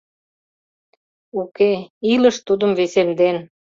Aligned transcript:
Уке, 1.41 1.71
Илыш 2.13 2.35
тудым 2.47 2.71
весемден. 2.79 3.37